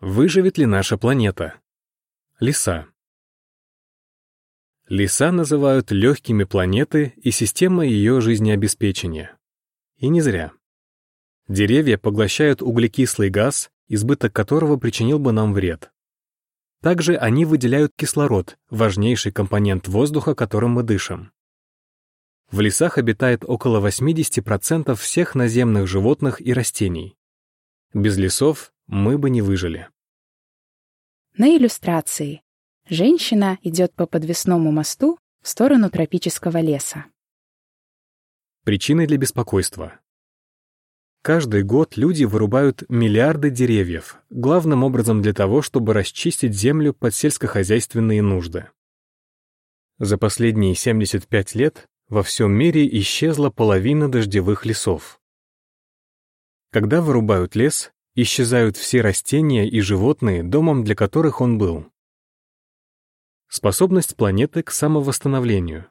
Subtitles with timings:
[0.00, 1.58] Выживет ли наша планета?
[2.38, 2.86] Леса.
[4.86, 9.36] Леса называют легкими планеты и системой ее жизнеобеспечения.
[9.96, 10.52] И не зря.
[11.48, 15.90] Деревья поглощают углекислый газ, избыток которого причинил бы нам вред.
[16.80, 21.32] Также они выделяют кислород, важнейший компонент воздуха, которым мы дышим.
[22.52, 27.18] В лесах обитает около 80% всех наземных животных и растений.
[27.92, 29.88] Без лесов мы бы не выжили.
[31.36, 32.42] На иллюстрации.
[32.88, 37.04] Женщина идет по подвесному мосту в сторону тропического леса.
[38.64, 40.00] Причины для беспокойства.
[41.22, 48.22] Каждый год люди вырубают миллиарды деревьев, главным образом для того, чтобы расчистить землю под сельскохозяйственные
[48.22, 48.68] нужды.
[49.98, 55.20] За последние 75 лет во всем мире исчезла половина дождевых лесов.
[56.70, 61.86] Когда вырубают лес, исчезают все растения и животные, домом для которых он был.
[63.48, 65.86] Способность планеты к самовосстановлению.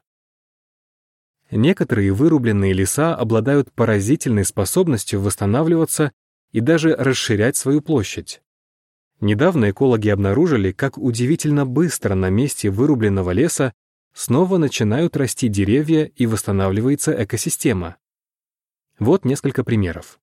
[1.50, 6.12] Некоторые вырубленные леса обладают поразительной способностью восстанавливаться
[6.52, 8.42] и даже расширять свою площадь.
[9.20, 13.72] Недавно экологи обнаружили, как удивительно быстро на месте вырубленного леса
[14.12, 17.96] снова начинают расти деревья и восстанавливается экосистема.
[18.98, 20.20] Вот несколько примеров.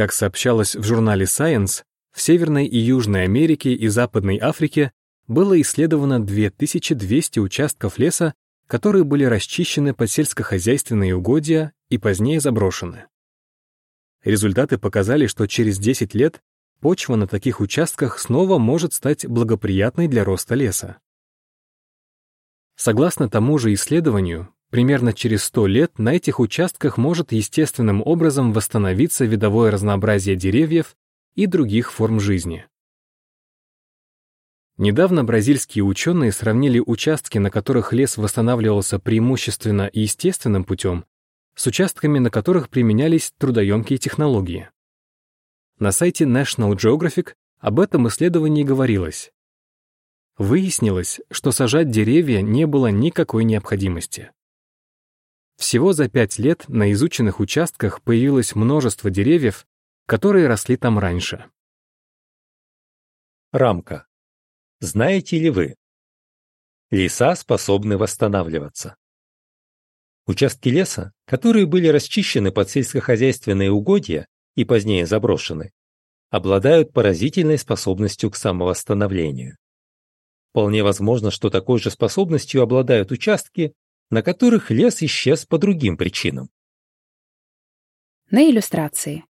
[0.00, 4.92] Как сообщалось в журнале Science, в Северной и Южной Америке и Западной Африке
[5.28, 8.32] было исследовано 2200 участков леса,
[8.66, 13.08] которые были расчищены под сельскохозяйственные угодья и позднее заброшены.
[14.24, 16.40] Результаты показали, что через 10 лет
[16.80, 20.96] почва на таких участках снова может стать благоприятной для роста леса.
[22.74, 29.24] Согласно тому же исследованию, Примерно через 100 лет на этих участках может естественным образом восстановиться
[29.24, 30.96] видовое разнообразие деревьев
[31.34, 32.66] и других форм жизни.
[34.76, 41.04] Недавно бразильские ученые сравнили участки, на которых лес восстанавливался преимущественно естественным путем,
[41.54, 44.70] с участками, на которых применялись трудоемкие технологии.
[45.80, 49.32] На сайте National Geographic об этом исследовании говорилось.
[50.38, 54.30] Выяснилось, что сажать деревья не было никакой необходимости.
[55.60, 59.66] Всего за пять лет на изученных участках появилось множество деревьев,
[60.06, 61.50] которые росли там раньше.
[63.52, 64.06] Рамка.
[64.80, 65.74] Знаете ли вы?
[66.90, 68.96] Леса способны восстанавливаться.
[70.26, 75.72] Участки леса, которые были расчищены под сельскохозяйственные угодья и позднее заброшены,
[76.30, 79.58] обладают поразительной способностью к самовосстановлению.
[80.52, 83.74] Вполне возможно, что такой же способностью обладают участки,
[84.10, 86.50] на которых лес исчез по другим причинам.
[88.30, 89.24] На иллюстрации.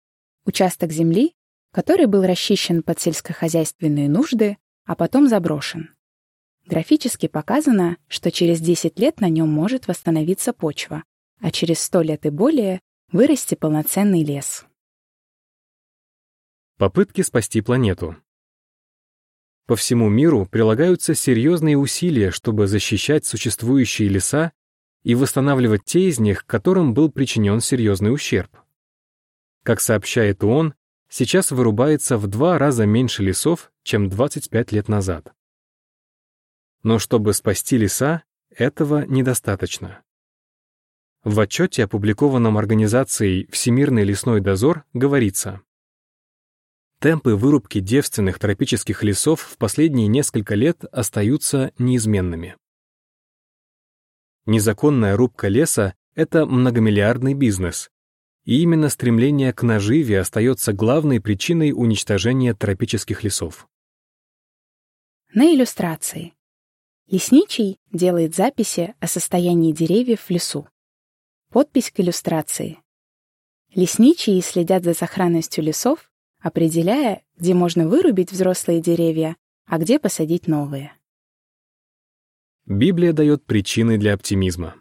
[0.45, 1.35] Участок земли,
[1.73, 5.95] который был расчищен под сельскохозяйственные нужды, а потом заброшен.
[6.67, 11.05] Графически показано, что через 10 лет на нем может восстановиться почва,
[11.41, 12.81] а через 100 лет и более
[13.13, 14.67] вырасти полноценный лес.
[16.77, 18.17] Попытки спасти планету.
[19.67, 24.53] По всему миру прилагаются серьезные усилия, чтобы защищать существующие леса
[25.07, 28.51] и восстанавливать те из них, которым был причинен серьезный ущерб.
[29.63, 30.75] Как сообщает ООН,
[31.09, 35.33] сейчас вырубается в два раза меньше лесов, чем 25 лет назад.
[36.83, 40.03] Но чтобы спасти леса, этого недостаточно.
[41.23, 45.61] В отчете, опубликованном организацией «Всемирный лесной дозор», говорится,
[46.99, 52.57] темпы вырубки девственных тропических лесов в последние несколько лет остаются неизменными.
[54.47, 57.91] Незаконная рубка леса— это многомиллиардный бизнес.
[58.45, 63.69] И именно стремление к наживе остается главной причиной уничтожения тропических лесов.
[65.35, 66.33] На иллюстрации.
[67.09, 70.69] Лесничий делает записи о состоянии деревьев в лесу.
[71.51, 72.79] Подпись к иллюстрации.
[73.75, 76.09] Лесничие следят за сохранностью лесов,
[76.41, 80.93] определяя, где можно вырубить взрослые деревья, а где посадить новые.
[82.67, 84.75] Библия дает причины для оптимизма.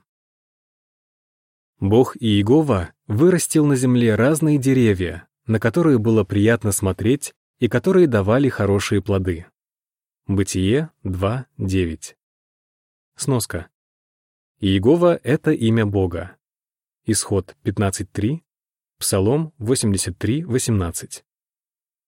[1.79, 8.49] Бог Иегова вырастил на земле разные деревья, на которые было приятно смотреть и которые давали
[8.49, 9.45] хорошие плоды.
[10.25, 12.15] Бытие 2.9.
[13.15, 13.69] Сноска.
[14.59, 16.37] Иегова— это имя Бога.
[17.05, 18.41] Исход 15.3,
[18.97, 21.23] Псалом 83.18.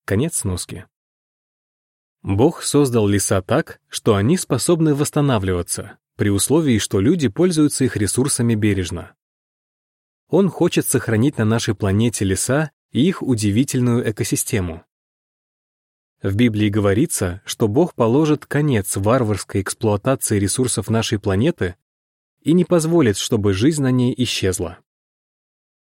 [0.05, 0.87] Конец сноски.
[2.27, 8.53] Бог создал леса так, что они способны восстанавливаться, при условии, что люди пользуются их ресурсами
[8.53, 9.13] бережно.
[10.27, 14.83] Он хочет сохранить на нашей планете леса и их удивительную экосистему.
[16.21, 21.77] В Библии говорится, что Бог положит конец варварской эксплуатации ресурсов нашей планеты
[22.41, 24.79] и не позволит, чтобы жизнь на ней исчезла.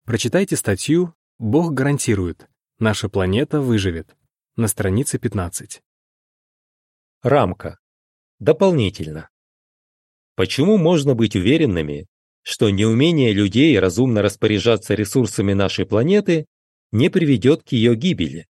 [0.05, 4.14] Прочитайте статью «Бог гарантирует, наша планета выживет»
[4.56, 5.81] на странице 15.
[7.25, 7.79] Рамка.
[8.38, 9.31] Дополнительно.
[10.37, 12.06] Почему можно быть уверенными,
[12.43, 16.44] что неумение людей разумно распоряжаться ресурсами нашей планеты
[16.93, 18.47] не приведет к ее гибели?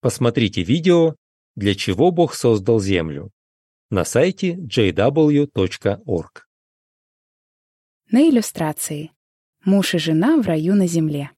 [0.00, 1.16] Посмотрите видео
[1.54, 3.30] «Для чего Бог создал Землю»
[3.90, 6.48] на сайте jw.org.
[8.10, 9.12] На иллюстрации.
[9.66, 11.35] Муж и жена в раю на земле.